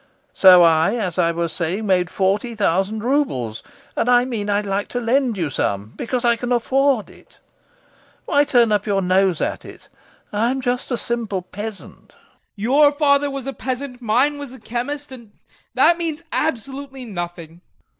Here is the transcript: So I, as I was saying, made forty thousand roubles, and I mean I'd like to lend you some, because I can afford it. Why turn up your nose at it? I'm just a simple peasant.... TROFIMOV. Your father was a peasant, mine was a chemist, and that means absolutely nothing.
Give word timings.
So 0.33 0.63
I, 0.63 0.95
as 0.95 1.19
I 1.19 1.31
was 1.31 1.53
saying, 1.53 1.85
made 1.85 2.09
forty 2.09 2.55
thousand 2.55 3.03
roubles, 3.03 3.61
and 3.95 4.09
I 4.09 4.25
mean 4.25 4.49
I'd 4.49 4.65
like 4.65 4.87
to 4.87 4.99
lend 4.99 5.37
you 5.37 5.51
some, 5.51 5.93
because 5.95 6.25
I 6.25 6.35
can 6.35 6.51
afford 6.51 7.07
it. 7.07 7.37
Why 8.25 8.43
turn 8.43 8.71
up 8.71 8.87
your 8.87 9.03
nose 9.03 9.41
at 9.41 9.63
it? 9.63 9.89
I'm 10.33 10.59
just 10.59 10.89
a 10.89 10.97
simple 10.97 11.43
peasant.... 11.43 12.09
TROFIMOV. 12.15 12.19
Your 12.55 12.91
father 12.91 13.29
was 13.29 13.45
a 13.45 13.53
peasant, 13.53 14.01
mine 14.01 14.39
was 14.39 14.53
a 14.55 14.59
chemist, 14.59 15.11
and 15.11 15.33
that 15.75 15.99
means 15.99 16.23
absolutely 16.31 17.05
nothing. 17.05 17.61